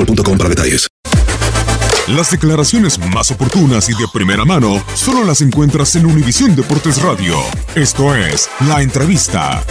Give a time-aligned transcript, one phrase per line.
[0.00, 0.88] boostmobile.com para detalles.
[2.08, 7.36] Las declaraciones más oportunas y de primera mano solo las encuentras en Univisión Deportes Radio.
[7.74, 9.62] Esto es La Entrevista.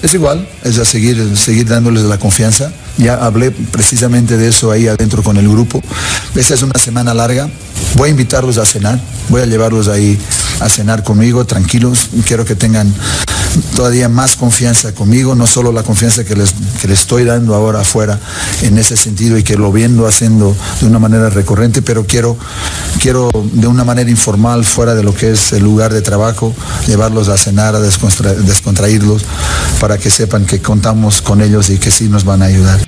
[0.00, 2.72] Es igual, es a seguir, seguir dándoles la confianza.
[2.98, 5.82] Ya hablé precisamente de eso ahí adentro con el grupo.
[6.36, 7.50] Esta es una semana larga.
[7.96, 9.00] Voy a invitarlos a cenar.
[9.28, 10.16] Voy a llevarlos ahí
[10.60, 12.10] a cenar conmigo, tranquilos.
[12.24, 12.94] Quiero que tengan
[13.74, 18.18] todavía más confianza conmigo, no solo la confianza que les, que estoy dando ahora afuera
[18.62, 22.36] en ese sentido y que lo viendo haciendo de una manera recurrente, pero quiero,
[23.00, 26.54] quiero de una manera informal, fuera de lo que es el lugar de trabajo,
[26.86, 29.24] llevarlos a cenar, a descontra- descontraírlos,
[29.80, 32.80] para que sepan que contamos con ellos y que sí nos van a ayudar.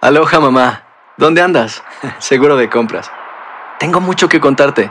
[0.00, 0.84] Aloha mamá,
[1.16, 1.82] ¿dónde andas?
[2.20, 3.10] Seguro de compras.
[3.80, 4.90] Tengo mucho que contarte.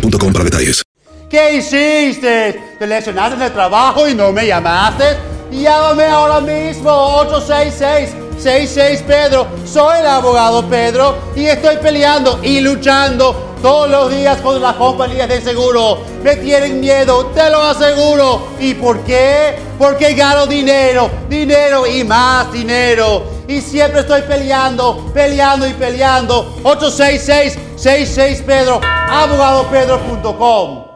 [0.00, 0.82] boostmobile.com para detalles.
[1.28, 2.76] ¿Qué hiciste?
[2.78, 5.04] Te lesionaste en el trabajo y no me llamaste.
[5.50, 6.90] Llámame ahora mismo
[7.24, 9.46] 866-66 Pedro.
[9.64, 15.28] Soy el abogado Pedro y estoy peleando y luchando todos los días con las compañías
[15.28, 15.98] de seguro.
[16.22, 18.48] Me tienen miedo, te lo aseguro.
[18.60, 19.56] ¿Y por qué?
[19.78, 23.35] Porque gano dinero, dinero y más dinero.
[23.48, 26.56] Y siempre estoy peleando, peleando y peleando.
[26.62, 30.95] 866-66 Pedro, abogadopedro.com.